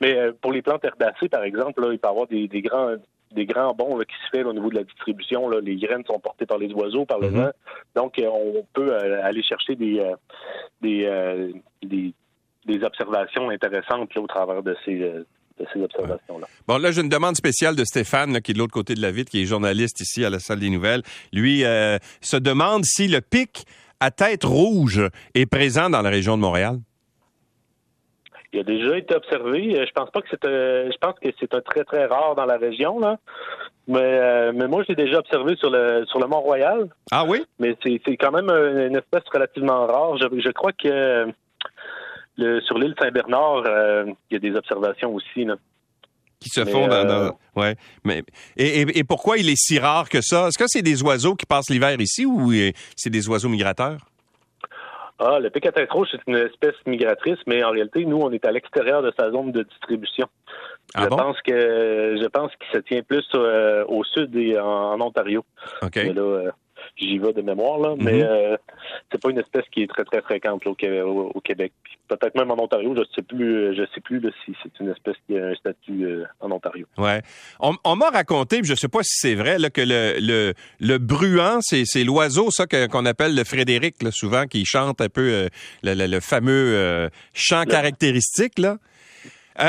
mais 0.00 0.16
euh, 0.16 0.32
pour 0.40 0.52
les 0.52 0.62
plantes 0.62 0.84
herbacées, 0.84 1.28
par 1.28 1.44
exemple, 1.44 1.80
là, 1.80 1.92
il 1.92 1.98
peut 1.98 2.08
y 2.08 2.10
avoir 2.10 2.26
des, 2.26 2.48
grands 2.62 2.94
des 3.32 3.46
grands 3.46 3.74
bonds 3.74 3.98
qui 3.98 4.14
se 4.24 4.30
fait 4.36 4.44
au 4.44 4.52
niveau 4.52 4.70
de 4.70 4.76
la 4.76 4.84
distribution. 4.84 5.48
Là. 5.48 5.60
Les 5.60 5.76
graines 5.76 6.04
sont 6.06 6.20
portées 6.20 6.46
par 6.46 6.58
les 6.58 6.72
oiseaux, 6.72 7.04
par 7.04 7.18
le 7.18 7.28
mm-hmm. 7.28 7.44
vent. 7.44 7.50
Donc, 7.96 8.18
euh, 8.18 8.28
on 8.28 8.64
peut 8.72 8.92
euh, 8.92 9.24
aller 9.24 9.42
chercher 9.42 9.74
des, 9.74 10.02
des, 10.80 11.54
des, 11.82 12.84
observations 12.84 13.50
intéressantes 13.50 14.16
au 14.16 14.26
travers 14.26 14.62
de 14.62 14.76
ces, 14.84 15.24
de 15.58 15.66
ces 15.72 15.80
observations-là. 15.80 16.46
Bon, 16.66 16.78
là, 16.78 16.90
j'ai 16.90 17.00
une 17.00 17.08
demande 17.08 17.36
spéciale 17.36 17.76
de 17.76 17.84
Stéphane, 17.84 18.40
qui 18.40 18.50
est 18.52 18.54
de 18.54 18.58
l'autre 18.58 18.72
côté 18.72 18.94
de 18.94 19.02
la 19.02 19.10
vitre, 19.10 19.30
qui 19.30 19.42
est 19.42 19.46
journaliste 19.46 20.00
ici 20.00 20.24
à 20.24 20.30
la 20.30 20.38
salle 20.38 20.60
des 20.60 20.70
nouvelles. 20.70 21.02
Lui 21.32 21.64
euh, 21.64 21.98
se 22.20 22.36
demande 22.36 22.84
si 22.84 23.08
le 23.08 23.20
pic 23.20 23.64
à 24.00 24.10
tête 24.10 24.44
rouge 24.44 25.02
est 25.34 25.46
présent 25.46 25.88
dans 25.90 26.02
la 26.02 26.10
région 26.10 26.36
de 26.36 26.42
Montréal. 26.42 26.78
Il 28.52 28.60
a 28.60 28.62
déjà 28.62 28.96
été 28.96 29.14
observé. 29.16 29.78
Euh, 29.78 29.84
je 29.86 29.92
pense 29.92 30.10
pas 30.10 30.20
que 30.20 30.28
c'est 30.30 30.44
un, 30.44 30.90
je 30.90 30.96
pense 31.00 31.14
que 31.20 31.28
c'est 31.40 31.52
un 31.54 31.60
très 31.60 31.84
très 31.84 32.06
rare 32.06 32.34
dans 32.36 32.46
la 32.46 32.56
région 32.56 33.00
là. 33.00 33.18
Mais, 33.86 34.00
euh, 34.00 34.52
mais 34.54 34.66
moi, 34.66 34.82
je 34.82 34.94
l'ai 34.94 35.04
déjà 35.04 35.18
observé 35.18 35.56
sur 35.56 35.70
le 35.70 36.06
sur 36.06 36.18
le 36.18 36.26
Mont 36.26 36.40
Royal. 36.40 36.88
Ah 37.10 37.24
oui? 37.26 37.44
Mais 37.58 37.76
c'est, 37.82 38.00
c'est 38.06 38.16
quand 38.16 38.30
même 38.30 38.48
une 38.48 38.96
espèce 38.96 39.24
relativement 39.32 39.86
rare. 39.86 40.16
Je, 40.18 40.26
je 40.40 40.50
crois 40.50 40.72
que 40.72 41.26
sur 42.38 42.78
l'île 42.78 42.94
Saint-Bernard, 42.98 43.64
euh, 43.66 44.04
il 44.30 44.34
y 44.34 44.36
a 44.36 44.38
des 44.38 44.56
observations 44.56 45.14
aussi. 45.14 45.44
Là. 45.44 45.56
Qui 46.40 46.50
se 46.50 46.64
font 46.64 46.88
dans, 46.88 47.08
euh, 47.08 47.30
ouais. 47.56 47.76
Mais 48.04 48.22
et, 48.56 48.98
et, 48.98 49.04
pourquoi 49.04 49.38
il 49.38 49.48
est 49.48 49.56
si 49.56 49.78
rare 49.78 50.08
que 50.08 50.20
ça? 50.20 50.48
Est-ce 50.48 50.58
que 50.58 50.66
c'est 50.66 50.82
des 50.82 51.02
oiseaux 51.02 51.36
qui 51.36 51.46
passent 51.46 51.70
l'hiver 51.70 51.98
ici 52.00 52.26
ou 52.26 52.52
euh, 52.52 52.70
c'est 52.96 53.10
des 53.10 53.28
oiseaux 53.28 53.48
migrateurs? 53.48 53.98
Ah, 55.18 55.38
le 55.38 55.48
rouge, 55.90 56.08
c'est 56.10 56.20
une 56.26 56.36
espèce 56.36 56.74
migratrice, 56.86 57.38
mais 57.46 57.62
en 57.62 57.70
réalité, 57.70 58.04
nous, 58.04 58.18
on 58.18 58.32
est 58.32 58.44
à 58.44 58.50
l'extérieur 58.50 59.00
de 59.00 59.12
sa 59.18 59.30
zone 59.30 59.52
de 59.52 59.62
distribution. 59.62 60.26
Ah 60.94 61.04
je 61.04 61.08
bon? 61.08 61.16
pense 61.16 61.40
que 61.42 62.18
je 62.20 62.26
pense 62.26 62.50
qu'il 62.56 62.76
se 62.76 62.82
tient 62.82 63.02
plus 63.02 63.24
au 63.88 64.04
sud 64.04 64.34
et 64.36 64.58
en, 64.58 65.00
Ontario. 65.00 65.44
OK. 65.82 65.96
Mais 65.96 66.12
là, 66.12 66.50
j'y 66.96 67.18
vais 67.18 67.32
de 67.32 67.42
mémoire, 67.42 67.78
là, 67.78 67.94
mais 67.98 68.18
mhm. 68.18 68.28
euh, 68.28 68.56
c'est 69.10 69.20
pas 69.20 69.30
une 69.30 69.38
espèce 69.38 69.64
qui 69.72 69.82
est 69.82 69.86
très, 69.86 70.04
très 70.04 70.22
fréquente 70.22 70.66
au, 70.66 71.40
Québec. 71.40 71.72
Peut-être 72.08 72.34
même 72.36 72.50
en 72.50 72.62
Ontario, 72.62 72.94
je 72.96 73.02
sais 73.14 73.22
plus, 73.22 73.56
euh, 73.56 73.74
je 73.76 73.82
sais 73.94 74.00
plus 74.00 74.20
si 74.44 74.54
c'est 74.62 74.80
une 74.80 74.90
espèce 74.90 75.16
qui 75.26 75.38
a 75.38 75.46
un 75.46 75.54
statut 75.54 76.04
euh, 76.04 76.24
en 76.40 76.50
Ontario. 76.50 76.86
Ouais. 76.98 77.22
On, 77.60 77.96
m'a 77.96 78.10
raconté, 78.10 78.60
je 78.62 78.74
sais 78.74 78.88
pas 78.88 79.02
si 79.02 79.18
c'est 79.18 79.34
vrai, 79.34 79.58
là, 79.58 79.70
que 79.70 79.80
le, 79.80 80.16
le, 80.20 80.54
le 80.80 80.98
bruant, 80.98 81.58
c'est 81.60 82.04
l'oiseau, 82.04 82.50
ça, 82.50 82.66
qu'on 82.66 83.06
appelle 83.06 83.34
le 83.34 83.44
Frédéric, 83.44 84.02
là, 84.02 84.10
souvent, 84.10 84.46
qui 84.46 84.64
chante 84.64 85.00
un 85.00 85.08
peu 85.08 85.48
le, 85.82 86.20
fameux 86.20 87.08
chant 87.32 87.64
caractéristique, 87.64 88.58
là. 88.58 88.78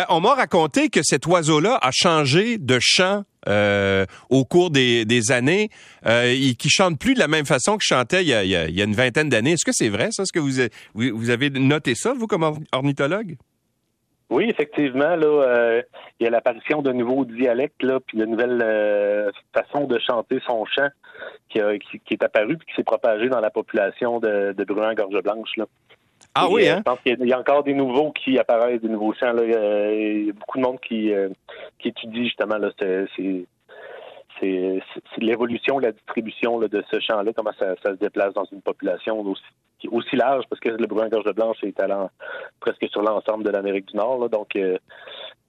On 0.10 0.20
m'a 0.20 0.34
raconté 0.34 0.90
que 0.90 1.02
cet 1.04 1.26
oiseau-là 1.28 1.78
a 1.82 1.92
changé 1.92 2.58
de 2.58 2.78
chant 2.80 3.24
euh, 3.48 4.06
au 4.30 4.44
cours 4.44 4.72
des, 4.72 5.32
années, 5.32 5.70
euh, 6.06 6.34
qui 6.58 6.70
chante 6.70 7.00
plus 7.00 7.14
de 7.14 7.20
la 7.20 7.28
même 7.28 7.46
façon 7.46 7.74
qu'il 7.74 7.96
chantait 7.96 8.24
il 8.24 8.28
y, 8.30 8.34
a, 8.34 8.84
une 8.84 8.96
vingtaine 8.96 9.30
d'années. 9.30 9.52
Est-ce 9.52 9.66
que 9.66 9.72
c'est 9.72 9.90
vrai, 9.90 10.10
ça? 10.12 10.24
Est-ce 10.24 10.34
que 10.34 10.40
vous, 10.40 11.30
avez 11.30 11.50
noté 11.52 11.94
ça, 11.96 12.14
vous, 12.14 12.28
comme 12.28 12.60
ornithologue? 12.72 13.36
Oui, 14.32 14.50
effectivement, 14.50 15.16
là, 15.16 15.28
euh, 15.28 15.82
il 16.20 16.24
y 16.24 16.28
a 16.28 16.32
l'apparition 16.32 16.82
de 16.82 16.92
nouveaux 16.92 17.26
dialectes, 17.26 17.84
là, 17.84 18.00
puis 18.00 18.18
de 18.18 18.26
nouvelles 18.26 18.62
euh, 18.64 19.30
façons 19.54 19.86
de 19.86 20.00
chanter 20.00 20.40
son 20.48 20.66
chant 20.66 20.90
qui, 21.50 21.60
est 21.60 22.24
apparu 22.24 22.58
puis 22.58 22.68
qui 22.68 22.76
s'est 22.76 22.84
propagé 22.84 23.30
dans 23.30 23.40
la 23.40 23.52
population 23.52 24.20
de, 24.20 24.54
de 24.58 24.64
gorge 24.64 25.22
blanche. 25.22 25.52
Ah 26.38 26.50
oui, 26.50 26.68
hein? 26.68 26.78
Je 26.80 26.84
pense 26.84 27.00
qu'il 27.00 27.28
y, 27.28 27.34
a 27.34 27.40
encore 27.40 27.64
des 27.64 27.74
nouveaux 27.74 28.12
qui 28.12 28.38
apparaissent, 28.38 28.82
des 28.82 28.90
nouveaux 28.90 29.14
chants. 29.14 29.32
Là. 29.32 29.44
Il 29.94 30.26
y 30.26 30.30
a 30.30 30.34
beaucoup 30.34 30.58
de 30.58 30.64
monde 30.64 30.80
qui, 30.82 31.14
euh, 31.14 31.30
qui 31.80 31.88
étudie 31.88 32.26
justement 32.26 32.58
là, 32.58 32.70
c'est, 32.78 33.06
c'est, 34.42 34.84
l'évolution, 35.18 35.80
la 35.80 35.94
distribution 35.94 36.60
là, 36.60 36.68
de 36.68 36.84
ce 36.92 37.00
chant-là, 37.00 37.32
comment 37.34 37.54
ça, 37.58 37.76
ça, 37.82 37.92
se 37.92 38.00
déplace 38.00 38.34
dans 38.34 38.44
une 38.52 38.62
population 38.62 39.22
aussi, 39.22 39.88
aussi 39.90 40.16
large, 40.18 40.44
parce 40.50 40.60
que 40.60 40.70
le 40.70 40.88
brun-gorge 40.88 41.32
blanche 41.34 41.64
est 41.64 41.80
allant 41.80 42.10
presque 42.60 42.86
sur 42.92 43.02
l'ensemble 43.02 43.46
de 43.46 43.52
l'Amérique 43.52 43.88
du 43.88 43.96
Nord. 43.96 44.20
Là, 44.20 44.28
donc, 44.28 44.58
euh, 44.58 44.78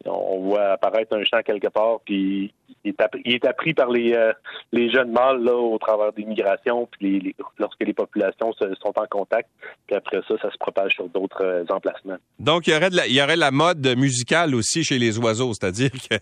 on 0.05 0.41
voit 0.41 0.73
apparaître 0.73 1.17
un 1.17 1.25
champ 1.25 1.43
quelque 1.43 1.69
part, 1.69 2.01
puis 2.05 2.53
il 2.85 2.95
est, 3.35 3.45
appris, 3.47 3.75
par 3.75 3.91
les, 3.91 4.15
euh, 4.15 4.33
les 4.73 4.91
jeunes 4.91 5.11
mâles 5.11 5.43
là, 5.43 5.55
au 5.55 5.77
travers 5.79 6.13
des 6.13 6.25
migrations, 6.25 6.89
puis 6.93 7.35
lorsque 7.59 7.81
les 7.81 7.93
populations 7.93 8.53
sont 8.53 8.93
en 8.97 9.07
contact, 9.11 9.49
puis 9.87 9.97
après 9.97 10.21
ça, 10.29 10.35
ça 10.41 10.51
se 10.51 10.59
propage 10.59 10.93
sur 10.93 11.09
d'autres 11.09 11.43
euh, 11.43 11.65
emplacements. 11.69 12.17
Donc, 12.39 12.67
il 12.67 12.75
y, 12.75 12.77
aurait 12.77 12.91
la, 12.91 13.07
il 13.07 13.15
y 13.15 13.23
aurait 13.23 13.37
la 13.37 13.51
mode 13.51 13.87
musicale 13.97 14.55
aussi 14.55 14.85
chez 14.85 14.99
les 14.99 15.19
oiseaux, 15.19 15.53
c'est-à-dire 15.53 15.91
qu'à 15.91 16.19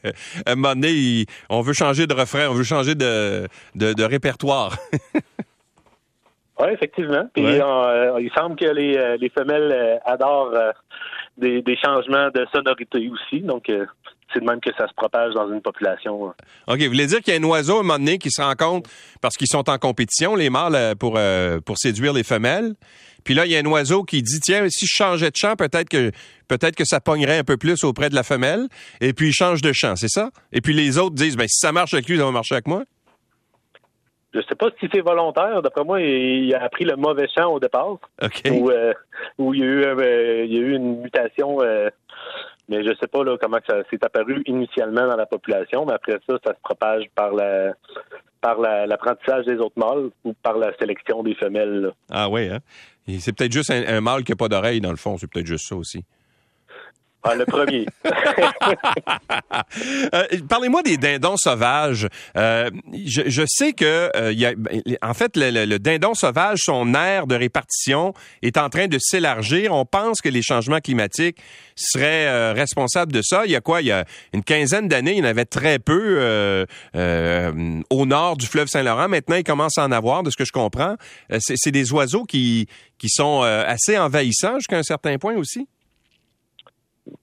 un 0.46 0.54
moment 0.54 0.74
donné, 0.74 1.26
on 1.50 1.60
veut 1.60 1.74
changer 1.74 2.06
de 2.06 2.14
refrain, 2.14 2.48
on 2.48 2.54
veut 2.54 2.64
changer 2.64 2.94
de, 2.94 3.46
de, 3.74 4.04
répertoire. 4.04 4.76
oui, 6.60 6.68
effectivement. 6.72 7.28
Puis 7.34 7.44
euh, 7.44 8.20
il 8.20 8.30
semble 8.34 8.56
que 8.56 8.66
les, 8.66 9.16
les 9.18 9.28
femelles 9.28 10.00
adorent 10.04 10.54
des, 11.36 11.62
des, 11.62 11.76
changements 11.76 12.28
de 12.34 12.46
sonorité 12.52 13.08
aussi. 13.08 13.40
Donc, 13.40 13.70
c'est 14.34 14.40
de 14.40 14.44
même 14.44 14.60
que 14.60 14.70
ça 14.76 14.88
se 14.88 14.94
propage 14.94 15.32
dans 15.34 15.50
une 15.50 15.60
population. 15.60 16.28
Hein. 16.28 16.34
OK. 16.66 16.80
Vous 16.80 16.86
voulez 16.86 17.06
dire 17.06 17.20
qu'il 17.20 17.34
y 17.34 17.36
a 17.36 17.40
un 17.40 17.44
oiseau 17.44 17.76
à 17.76 17.80
un 17.80 17.82
moment 17.82 17.98
donné 17.98 18.18
qui 18.18 18.30
se 18.30 18.42
rencontre 18.42 18.90
parce 19.20 19.36
qu'ils 19.36 19.48
sont 19.48 19.68
en 19.70 19.78
compétition, 19.78 20.34
les 20.34 20.50
mâles, 20.50 20.74
euh, 20.74 20.94
pour, 20.94 21.14
euh, 21.16 21.60
pour 21.60 21.78
séduire 21.78 22.12
les 22.12 22.24
femelles. 22.24 22.74
Puis 23.22 23.34
là, 23.34 23.46
il 23.46 23.52
y 23.52 23.56
a 23.56 23.58
un 23.58 23.66
oiseau 23.66 24.04
qui 24.04 24.22
dit 24.22 24.40
tiens, 24.40 24.66
si 24.68 24.86
je 24.86 24.94
changeais 24.94 25.30
de 25.30 25.36
chant, 25.36 25.56
peut-être 25.56 25.88
que 25.88 26.10
peut-être 26.46 26.76
que 26.76 26.84
ça 26.84 27.00
pognerait 27.00 27.38
un 27.38 27.44
peu 27.44 27.56
plus 27.56 27.82
auprès 27.84 28.10
de 28.10 28.14
la 28.14 28.22
femelle. 28.22 28.68
Et 29.00 29.14
puis 29.14 29.28
il 29.28 29.32
change 29.32 29.62
de 29.62 29.72
chant, 29.72 29.96
c'est 29.96 30.10
ça? 30.10 30.30
Et 30.52 30.60
puis 30.60 30.74
les 30.74 30.98
autres 30.98 31.14
disent 31.14 31.36
ben 31.36 31.48
si 31.48 31.58
ça 31.58 31.72
marche 31.72 31.94
avec 31.94 32.08
lui, 32.08 32.18
ça 32.18 32.24
va 32.24 32.32
marcher 32.32 32.54
avec 32.56 32.66
moi. 32.66 32.84
Je 34.34 34.40
sais 34.48 34.54
pas 34.56 34.68
si 34.80 34.88
c'est 34.92 35.00
volontaire. 35.00 35.62
D'après 35.62 35.84
moi, 35.84 36.00
il 36.00 36.52
a 36.54 36.62
appris 36.62 36.84
le 36.84 36.96
mauvais 36.96 37.28
chant 37.34 37.52
au 37.52 37.60
départ. 37.60 37.98
OK. 38.22 38.42
Où, 38.50 38.70
euh, 38.70 38.92
il, 39.38 39.58
y 39.58 39.62
a 39.62 39.66
eu, 39.66 40.44
il 40.44 40.52
y 40.52 40.58
a 40.58 40.60
eu 40.60 40.74
une 40.74 41.02
mutation 41.02 41.60
mais 42.68 42.82
je 42.82 42.94
sais 42.98 43.06
pas 43.06 43.22
là, 43.24 43.36
comment 43.40 43.58
ça 43.66 43.82
s'est 43.90 44.02
apparu 44.02 44.42
initialement 44.46 45.06
dans 45.06 45.16
la 45.16 45.26
population, 45.26 45.84
mais 45.84 45.92
après 45.92 46.18
ça, 46.28 46.36
ça 46.44 46.54
se 46.54 46.60
propage 46.62 47.04
par 47.14 47.32
la 47.32 47.74
par 48.40 48.60
l'apprentissage 48.60 49.46
des 49.46 49.56
autres 49.56 49.78
mâles 49.78 50.10
ou 50.22 50.34
par 50.34 50.58
la 50.58 50.76
sélection 50.76 51.22
des 51.22 51.34
femelles. 51.34 51.92
Ah 52.10 52.28
oui, 52.28 52.48
hein? 52.48 52.58
C'est 53.18 53.34
peut-être 53.34 53.52
juste 53.52 53.70
un, 53.70 53.82
un 53.86 54.00
mâle 54.02 54.22
qui 54.22 54.32
n'a 54.32 54.36
pas 54.36 54.48
d'oreille, 54.48 54.82
dans 54.82 54.90
le 54.90 54.98
fond. 54.98 55.16
C'est 55.16 55.30
peut-être 55.30 55.46
juste 55.46 55.66
ça 55.66 55.76
aussi. 55.76 56.04
Ah, 57.26 57.34
le 57.34 57.46
premier. 57.46 57.86
Euh, 60.14 60.24
parlez-moi 60.48 60.82
des 60.82 60.96
dindons 60.96 61.36
sauvages. 61.36 62.08
Euh, 62.36 62.70
je, 62.92 63.44
sais 63.46 63.72
que 63.72 64.10
euh, 64.14 64.54
ben, 64.56 64.82
en 65.02 65.14
fait, 65.14 65.32
le, 65.36 65.78
dindon 65.78 66.14
sauvage, 66.14 66.60
son 66.62 66.94
aire 66.94 67.26
de 67.26 67.34
répartition 67.34 68.14
est 68.42 68.56
en 68.56 68.68
train 68.68 68.86
de 68.86 68.98
s'élargir. 69.00 69.72
On 69.72 69.84
pense 69.84 70.20
que 70.20 70.28
les 70.28 70.42
changements 70.42 70.80
climatiques 70.80 71.38
seraient 71.74 72.52
responsables 72.52 73.12
de 73.12 73.22
ça. 73.22 73.42
Il 73.46 73.52
y 73.52 73.56
a 73.56 73.60
quoi? 73.60 73.80
Il 73.80 73.86
y 73.88 73.92
a 73.92 74.04
une 74.32 74.44
quinzaine 74.44 74.88
d'années, 74.88 75.12
il 75.12 75.18
y 75.18 75.22
en 75.22 75.24
avait 75.24 75.44
très 75.44 75.78
peu 75.78 76.66
au 76.94 78.06
nord 78.06 78.36
du 78.36 78.46
fleuve 78.46 78.68
Saint-Laurent. 78.68 79.08
Maintenant, 79.08 79.36
il 79.36 79.44
commence 79.44 79.78
à 79.78 79.84
en 79.84 79.92
avoir, 79.92 80.22
de 80.22 80.30
ce 80.30 80.36
que 80.36 80.44
je 80.44 80.52
comprends. 80.52 80.96
C'est 81.38 81.72
des 81.72 81.92
oiseaux 81.92 82.24
qui, 82.24 82.68
qui 82.98 83.08
sont 83.08 83.42
assez 83.42 83.98
envahissants 83.98 84.56
jusqu'à 84.56 84.78
un 84.78 84.82
certain 84.82 85.18
point 85.18 85.36
aussi? 85.36 85.66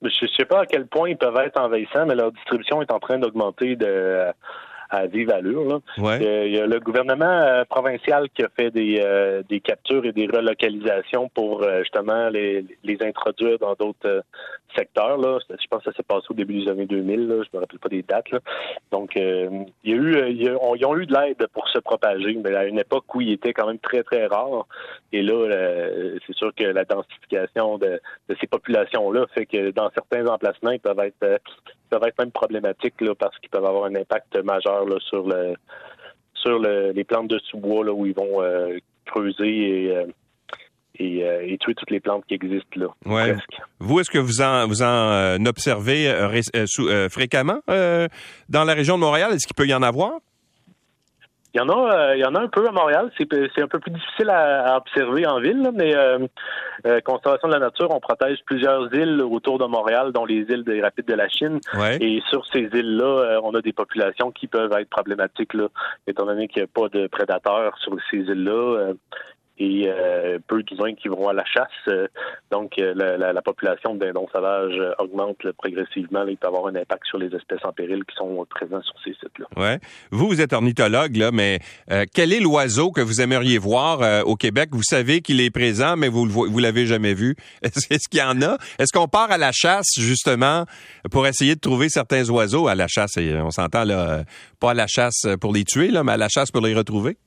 Je 0.02 0.26
ne 0.26 0.30
sais 0.38 0.46
pas 0.46 0.62
à 0.62 0.66
quel 0.66 0.88
point 0.88 1.10
ils 1.10 1.18
peuvent 1.18 1.38
être 1.38 1.60
envahissants, 1.60 2.06
mais 2.06 2.16
leur 2.16 2.32
distribution 2.32 2.82
est 2.82 2.92
en 2.92 3.00
train 3.00 3.18
d'augmenter 3.18 3.76
de 3.76 4.32
à 4.92 5.08
vive 5.08 5.32
allure. 5.32 5.64
Là. 5.64 5.80
Euh, 6.00 6.44
il 6.46 6.54
y 6.54 6.60
a 6.60 6.68
le 6.68 6.80
gouvernement 6.80 7.26
euh, 7.26 7.64
provincial 7.66 8.30
qui 8.36 8.44
a 8.44 8.50
fait 8.50 8.72
des, 8.72 9.02
euh, 9.04 9.42
des 9.50 9.62
captures 9.62 10.06
et 10.06 10.12
des 10.12 10.28
relocalisations 10.28 11.30
pour 11.34 11.66
justement 11.80 12.30
les, 12.30 12.66
les 12.84 12.98
introduire 13.02 13.58
dans 13.58 13.74
d'autres 13.74 14.24
secteurs. 14.76 15.18
Là. 15.18 15.40
Je 15.50 15.68
pense 15.70 15.84
que 15.84 15.92
ça 15.92 15.98
s'est 15.98 16.04
passé 16.04 16.28
au 16.30 16.34
début 16.34 16.64
des 16.64 16.70
années 16.70 16.86
2000. 16.86 17.28
Là. 17.28 17.44
Je 17.44 17.58
me 17.58 17.62
rappelle 17.62 17.80
pas 17.80 17.90
des 17.90 18.04
dates. 18.04 18.30
Là. 18.32 18.40
Donc, 18.92 19.16
il 19.16 19.66
y 19.86 19.94
a 19.94 19.96
eu, 19.96 20.30
ils 20.30 20.86
ont 20.86 20.98
eu 20.98 21.06
de 21.06 21.14
l'aide 21.14 21.48
pour 21.54 21.68
se 21.70 21.80
propager, 21.80 22.38
mais 22.44 22.54
à 22.56 22.66
une 22.66 22.80
époque 22.80 23.16
où 23.16 23.22
il 23.22 23.32
était 23.32 23.54
quand 23.54 23.68
même 23.68 23.80
très, 23.80 24.04
très 24.04 24.26
rare. 24.28 24.68
Et 25.14 25.22
là, 25.22 25.48
c'est 26.28 26.36
sûr 26.36 26.54
que 26.54 26.66
la 26.66 26.84
densification 26.84 27.78
de, 27.78 28.00
de 28.30 28.36
ces 28.40 28.48
populations-là 28.48 29.26
fait 29.34 29.46
que 29.46 29.72
dans 29.72 29.90
certains 29.92 30.28
emplacements, 30.28 30.72
ils 30.72 30.80
peuvent 30.80 31.00
être 31.00 31.40
peuvent 31.92 32.08
être 32.08 32.18
même 32.18 32.32
problématiques 32.32 33.00
là, 33.02 33.14
parce 33.14 33.38
qu'ils 33.40 33.50
peuvent 33.50 33.66
avoir 33.66 33.86
un 33.86 33.96
impact 33.96 34.38
majeur 34.44 34.81
là, 34.86 34.98
sur 35.00 35.28
le 35.28 35.56
sur 36.42 36.60
le, 36.60 36.92
les 36.92 37.04
plantes 37.04 37.28
de 37.28 37.40
sous-bois 37.40 37.86
là, 37.86 37.94
où 37.94 38.06
ils 38.06 38.16
vont 38.16 38.42
euh, 38.42 38.78
creuser 39.06 39.86
et, 39.86 39.92
euh, 39.92 40.06
euh, 41.00 41.42
et, 41.46 41.58
tuer 41.60 41.76
toutes 41.76 41.92
les 41.92 42.00
plantes 42.00 42.24
qui 42.28 42.34
existent 42.34 42.68
là. 42.76 42.88
Ouais. 43.06 43.36
Vous, 43.80 44.00
est-ce 44.00 44.10
que 44.10 44.18
vous 44.18 44.42
en 44.42 44.68
vous 44.68 44.82
en 44.82 45.46
observez 45.46 46.12
fréquemment 47.10 47.60
dans 47.68 48.64
la 48.64 48.74
région 48.74 48.96
de 48.96 49.02
Montréal? 49.02 49.32
Est-ce 49.34 49.48
qu'il 49.48 49.56
peut 49.56 49.68
y 49.68 49.74
en 49.74 49.84
avoir? 49.84 50.20
Il 51.54 51.58
y 51.58 51.62
en 51.62 51.68
a, 51.68 51.94
euh, 51.94 52.16
il 52.16 52.22
y 52.22 52.26
en 52.26 52.34
a 52.36 52.40
un 52.40 52.48
peu 52.48 52.66
à 52.66 52.72
Montréal. 52.72 53.12
C'est, 53.18 53.62
un 53.62 53.68
peu 53.68 53.80
plus 53.80 53.92
difficile 53.92 54.30
à, 54.30 54.78
observer 54.78 55.28
en 55.28 55.40
ville, 55.40 55.72
mais 55.74 55.96
euh, 55.96 56.20
euh, 56.88 57.02
conservation 57.02 57.50
de 57.50 57.54
la 57.54 57.60
nature, 57.60 57.90
on 57.92 58.00
protège 58.00 58.40
plusieurs 58.46 58.94
îles 58.94 59.22
autour 59.22 59.60
de 59.60 59.66
Montréal, 59.66 60.14
dont 60.14 60.26
les 60.26 60.46
îles 60.50 60.64
des 60.64 60.82
rapides 60.82 61.08
de 61.08 61.14
la 61.14 61.28
Chine. 61.28 61.60
Et 62.00 62.22
sur 62.30 62.46
ces 62.48 62.70
îles-là, 62.74 63.42
on 63.44 63.54
a 63.54 63.62
des 63.62 63.74
populations 63.74 64.32
qui 64.32 64.48
peuvent 64.48 64.72
être 64.74 64.90
problématiques, 64.90 65.54
là, 65.54 65.68
étant 66.08 66.26
donné 66.26 66.48
qu'il 66.48 66.62
n'y 66.62 66.70
a 66.70 66.82
pas 66.82 66.88
de 66.88 67.08
prédateurs 67.08 67.78
sur 67.80 67.96
ces 68.10 68.18
îles-là 68.18 68.94
et 69.62 69.88
euh, 69.88 70.40
peu 70.48 70.64
d'humains 70.64 70.96
qui 70.96 71.08
vont 71.08 71.28
à 71.28 71.34
la 71.34 71.46
chasse. 71.46 71.68
Euh, 71.88 72.08
donc, 72.50 72.74
euh, 72.80 72.96
la, 72.96 73.42
population 73.44 73.94
de 73.94 74.06
dindons 74.06 74.28
sauvages 74.32 74.80
augmente 74.98 75.38
progressivement. 75.58 76.26
il 76.28 76.38
peut 76.38 76.48
avoir 76.48 76.68
un 76.68 76.76
impact 76.76 77.06
sur 77.06 77.20
les 77.20 77.28
espèces 77.36 77.64
en 77.64 77.72
péril 77.72 78.04
qui 78.06 78.16
sont 78.16 78.46
présentes 78.50 78.84
sur 78.84 78.96
ces 79.04 79.14
sites-là. 79.14 79.46
Ouais. 79.58 79.80
Vous, 80.10 80.28
vous 80.28 80.42
êtes 80.42 80.54
ornithologue, 80.54 81.16
là, 81.16 81.32
mais 81.32 81.60
quel 82.14 82.34
est 82.34 82.40
l'oiseau 82.40 82.92
que 82.92 83.02
vous 83.02 83.22
aimeriez 83.22 83.58
voir 83.58 84.26
au 84.26 84.36
Québec? 84.36 84.70
Vous 84.72 84.84
savez 84.84 85.22
qu'il 85.22 85.42
est 85.42 85.50
présent, 85.50 85.98
mais 85.98 86.08
vous 86.08 86.26
vous 86.26 86.60
l'avez 86.60 86.86
jamais 86.86 87.14
vu. 87.14 87.36
Est-ce 87.64 88.08
qu'il 88.10 88.20
y 88.20 88.24
en 88.24 88.42
a? 88.42 88.58
Est-ce 88.80 88.92
qu'on 88.94 89.08
part 89.08 89.32
à 89.32 89.38
la 89.38 89.52
chasse, 89.52 89.90
justement, 89.98 90.66
pour 91.12 91.28
essayer 91.28 91.56
de 91.56 91.60
trouver 91.60 91.90
certains 91.90 92.30
oiseaux 92.30 92.68
à 92.68 92.76
la 92.76 92.88
chasse? 92.88 93.18
on 93.18 93.52
s'entend, 93.52 93.84
là, 93.84 94.24
pas 94.60 94.72
à 94.72 94.76
la 94.76 94.88
chasse 94.88 95.28
pour 95.40 95.54
les 95.54 95.64
tuer, 95.64 95.90
là, 95.90 96.04
mais 96.04 96.14
à 96.14 96.18
la 96.18 96.30
chasse 96.30 96.52
pour 96.52 96.62
les 96.62 96.76
retrouver? 96.76 97.18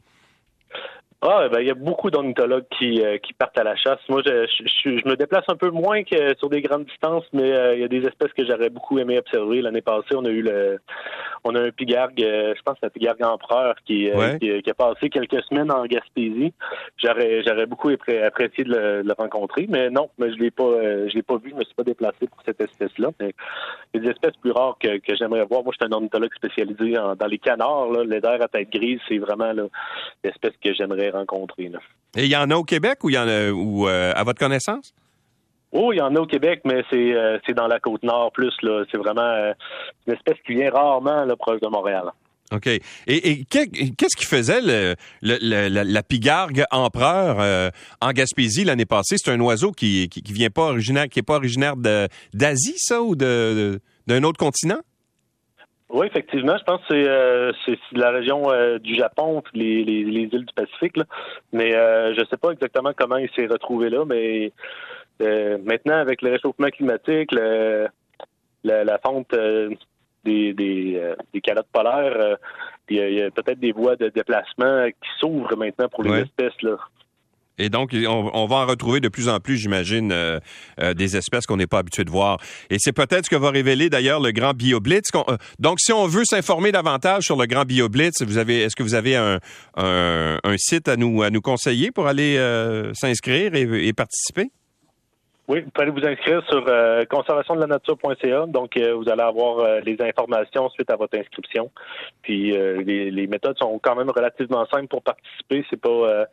Ah, 1.26 1.48
ben, 1.48 1.60
il 1.60 1.66
y 1.66 1.70
a 1.70 1.74
beaucoup 1.74 2.10
d'ornithologues 2.10 2.66
qui, 2.78 3.00
euh, 3.00 3.16
qui 3.16 3.32
partent 3.32 3.56
à 3.56 3.64
la 3.64 3.76
chasse. 3.76 3.98
Moi, 4.10 4.20
je, 4.26 4.46
je, 4.46 4.90
je, 4.98 5.08
me 5.08 5.16
déplace 5.16 5.44
un 5.48 5.56
peu 5.56 5.70
moins 5.70 6.02
que 6.04 6.36
sur 6.38 6.50
des 6.50 6.60
grandes 6.60 6.84
distances, 6.84 7.24
mais 7.32 7.50
euh, 7.50 7.74
il 7.74 7.80
y 7.80 7.84
a 7.84 7.88
des 7.88 8.06
espèces 8.06 8.34
que 8.36 8.44
j'aurais 8.44 8.68
beaucoup 8.68 8.98
aimé 8.98 9.18
observer. 9.18 9.62
L'année 9.62 9.80
passée, 9.80 10.14
on 10.14 10.26
a 10.26 10.28
eu 10.28 10.42
le, 10.42 10.80
on 11.42 11.54
a 11.54 11.62
un 11.62 11.70
pigargue, 11.70 12.22
euh, 12.22 12.52
je 12.54 12.60
pense 12.60 12.74
que 12.74 12.80
c'est 12.82 12.86
un 12.88 12.90
pigargue 12.90 13.24
empereur 13.24 13.74
qui, 13.86 14.10
qui, 14.38 14.70
a 14.70 14.74
passé 14.74 15.08
quelques 15.08 15.42
semaines 15.44 15.72
en 15.72 15.86
Gaspésie. 15.86 16.52
J'aurais, 17.02 17.42
j'aurais 17.42 17.64
beaucoup 17.64 17.88
apprécié 17.88 18.64
de 18.64 19.02
le, 19.02 19.14
rencontrer, 19.16 19.66
mais 19.70 19.88
non, 19.88 20.10
mais 20.18 20.30
je 20.30 20.36
l'ai 20.36 20.50
pas, 20.50 21.08
je 21.08 21.14
l'ai 21.14 21.22
pas 21.22 21.38
vu. 21.38 21.50
Je 21.52 21.54
me 21.54 21.64
suis 21.64 21.74
pas 21.74 21.84
déplacé 21.84 22.26
pour 22.26 22.42
cette 22.44 22.60
espèce-là. 22.60 23.12
Mais 23.18 23.32
il 23.94 24.02
y 24.02 24.04
a 24.04 24.06
des 24.06 24.10
espèces 24.10 24.36
plus 24.42 24.50
rares 24.50 24.76
que, 24.78 24.98
que 24.98 25.16
j'aimerais 25.16 25.46
voir. 25.46 25.62
Moi, 25.64 25.72
je 25.72 25.82
suis 25.82 25.90
un 25.90 25.94
ornithologue 25.96 26.34
spécialisé 26.34 26.92
dans 27.18 27.26
les 27.26 27.38
canards. 27.38 27.90
Là, 27.92 28.04
l'air 28.04 28.42
à 28.42 28.48
tête 28.48 28.70
grise, 28.70 29.00
c'est 29.08 29.18
vraiment 29.18 29.52
l'espèce 30.22 30.52
que 30.62 30.74
j'aimerais 30.74 31.13
rencontrer. 31.14 31.70
Et 32.16 32.24
il 32.24 32.30
y 32.30 32.36
en 32.36 32.50
a 32.50 32.56
au 32.56 32.64
Québec 32.64 33.02
ou 33.02 33.10
il 33.10 33.14
y 33.14 33.18
en 33.18 33.28
a 33.28 33.50
ou 33.50 33.88
euh, 33.88 34.12
à 34.14 34.22
votre 34.24 34.38
connaissance? 34.38 34.94
Oh, 35.72 35.92
il 35.92 35.96
y 35.96 36.00
en 36.00 36.14
a 36.14 36.20
au 36.20 36.26
Québec, 36.26 36.60
mais 36.64 36.82
c'est 36.90 37.14
euh, 37.14 37.38
dans 37.56 37.66
la 37.66 37.80
côte 37.80 38.04
nord 38.04 38.30
plus. 38.32 38.52
C'est 38.90 38.96
vraiment 38.96 39.22
euh, 39.22 39.52
une 40.06 40.14
espèce 40.14 40.38
qui 40.46 40.54
vient 40.54 40.70
rarement 40.70 41.24
là, 41.24 41.34
proche 41.36 41.60
de 41.60 41.66
Montréal. 41.66 42.12
OK. 42.52 42.68
Et, 43.06 43.44
qu'est-ce 43.46 44.16
qui 44.16 44.26
faisait 44.26 44.60
le, 44.60 44.94
la, 45.22 46.02
pigargue 46.02 46.62
empereur 46.70 47.72
en 48.00 48.12
Gaspésie 48.12 48.64
l'année 48.64 48.84
passée? 48.84 49.16
C'est 49.18 49.32
un 49.32 49.40
oiseau 49.40 49.72
qui, 49.72 50.08
qui, 50.08 50.32
vient 50.32 50.50
pas 50.50 50.68
originaire, 50.68 51.08
qui 51.08 51.18
est 51.18 51.24
pas 51.24 51.36
originaire 51.36 51.74
d'Asie, 51.76 52.74
ça, 52.76 53.02
ou 53.02 53.16
d'un 53.16 54.22
autre 54.22 54.38
continent? 54.38 54.78
Oui, 55.94 56.08
effectivement, 56.08 56.56
je 56.58 56.64
pense 56.64 56.80
que 56.80 56.86
c'est 56.88 57.08
euh, 57.08 57.52
la 57.92 58.10
région 58.10 58.50
euh, 58.50 58.80
du 58.80 58.96
Japon, 58.96 59.44
les, 59.52 59.84
les, 59.84 60.02
les, 60.02 60.22
îles 60.22 60.44
du 60.44 60.52
Pacifique. 60.52 60.96
Là. 60.96 61.04
Mais 61.52 61.72
euh, 61.72 62.12
je 62.14 62.20
ne 62.20 62.26
sais 62.26 62.36
pas 62.36 62.50
exactement 62.50 62.90
comment 62.98 63.16
il 63.16 63.30
s'est 63.30 63.46
retrouvé 63.46 63.90
là, 63.90 64.04
mais 64.04 64.50
maintenant, 65.20 65.94
avec 65.94 66.20
le 66.22 66.32
réchauffement 66.32 66.66
climatique, 66.70 67.30
le, 67.30 67.86
la, 68.64 68.98
fonte 68.98 69.32
des, 70.24 70.52
des, 70.52 71.00
des, 71.32 71.40
calottes 71.40 71.68
polaires, 71.72 72.38
il 72.88 72.96
y 72.96 73.22
a, 73.22 73.30
peut-être 73.30 73.60
des 73.60 73.70
voies 73.70 73.94
de 73.94 74.08
déplacement 74.08 74.88
qui 74.88 75.10
s'ouvrent 75.20 75.56
maintenant 75.56 75.88
pour 75.88 76.02
les 76.02 76.22
espèces. 76.22 76.60
Là. 76.62 76.76
Et 77.58 77.68
donc, 77.68 77.94
on, 77.94 78.46
va 78.46 78.56
en 78.56 78.66
retrouver 78.66 79.00
de 79.00 79.08
plus 79.08 79.28
en 79.28 79.38
plus, 79.38 79.58
j'imagine, 79.58 80.10
euh, 80.10 80.40
euh, 80.80 80.92
des 80.92 81.16
espèces 81.16 81.46
qu'on 81.46 81.56
n'est 81.56 81.68
pas 81.68 81.78
habitué 81.78 82.04
de 82.04 82.10
voir. 82.10 82.38
Et 82.68 82.76
c'est 82.80 82.92
peut-être 82.92 83.26
ce 83.26 83.30
que 83.30 83.36
va 83.36 83.50
révéler 83.50 83.90
d'ailleurs 83.90 84.20
le 84.20 84.32
Grand 84.32 84.54
BioBlitz. 84.54 85.10
Euh, 85.14 85.36
donc, 85.60 85.78
si 85.80 85.92
on 85.92 86.06
veut 86.06 86.24
s'informer 86.24 86.72
davantage 86.72 87.24
sur 87.24 87.36
le 87.36 87.46
Grand 87.46 87.64
BioBlitz, 87.64 88.22
vous 88.22 88.38
avez, 88.38 88.62
est-ce 88.62 88.74
que 88.74 88.82
vous 88.82 88.94
avez 88.94 89.14
un, 89.14 89.38
un, 89.76 90.56
site 90.56 90.88
à 90.88 90.96
nous, 90.96 91.22
à 91.22 91.30
nous 91.30 91.40
conseiller 91.40 91.92
pour 91.92 92.08
aller 92.08 92.36
s'inscrire 92.94 93.54
et, 93.54 93.92
participer? 93.92 94.50
Oui, 95.46 95.60
vous 95.60 95.70
pouvez 95.70 95.90
vous 95.90 96.06
inscrire 96.06 96.42
sur 96.48 96.64
euh, 96.66 97.04
conservationdelanature.ca. 97.04 98.46
Donc, 98.46 98.76
euh, 98.78 98.94
vous 98.94 99.08
allez 99.10 99.22
avoir 99.22 99.58
euh, 99.58 99.80
les 99.80 99.96
informations 100.00 100.70
suite 100.70 100.90
à 100.90 100.96
votre 100.96 101.18
inscription. 101.18 101.70
Puis, 102.22 102.56
euh, 102.56 102.82
les, 102.82 103.26
méthodes 103.26 103.58
sont 103.58 103.78
quand 103.82 103.94
même 103.94 104.08
relativement 104.08 104.66
simples 104.72 104.88
pour 104.88 105.02
participer. 105.02 105.64
C'est 105.68 105.80
pas, 105.80 106.26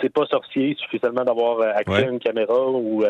c'est 0.00 0.12
pas 0.12 0.26
sorcier. 0.26 0.70
Il 0.70 0.76
suffit 0.76 0.98
seulement 0.98 1.24
d'avoir 1.24 1.60
accès 1.60 2.06
à 2.06 2.10
une 2.10 2.18
caméra 2.18 2.68
ou 2.68 3.04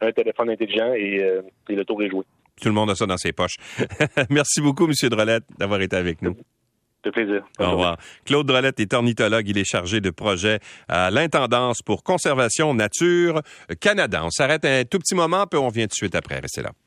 un 0.00 0.12
téléphone 0.12 0.50
intelligent 0.50 0.92
et, 0.94 1.42
et 1.68 1.74
le 1.74 1.84
tour 1.84 2.02
est 2.02 2.10
joué. 2.10 2.24
Tout 2.60 2.68
le 2.68 2.74
monde 2.74 2.90
a 2.90 2.94
ça 2.94 3.06
dans 3.06 3.16
ses 3.16 3.32
poches. 3.32 3.56
Merci 4.30 4.60
beaucoup, 4.60 4.84
M. 4.84 4.92
Drolette, 5.10 5.44
d'avoir 5.58 5.80
été 5.80 5.96
avec 5.96 6.22
nous. 6.22 6.36
De 7.04 7.10
plaisir. 7.10 7.42
Au 7.58 7.70
revoir. 7.70 7.98
Claude 8.24 8.46
Drolette 8.46 8.80
est 8.80 8.92
ornithologue. 8.94 9.46
Il 9.48 9.58
est 9.58 9.64
chargé 9.64 10.00
de 10.00 10.10
projet 10.10 10.60
à 10.88 11.10
l'intendance 11.10 11.82
pour 11.82 12.02
conservation 12.02 12.72
nature 12.72 13.42
Canada. 13.80 14.22
On 14.24 14.30
s'arrête 14.30 14.64
un 14.64 14.84
tout 14.84 14.98
petit 14.98 15.14
moment, 15.14 15.46
puis 15.46 15.58
on 15.60 15.68
vient 15.68 15.84
tout 15.84 15.90
de 15.90 15.94
suite 15.94 16.14
après. 16.14 16.40
Restez 16.40 16.62
là. 16.62 16.70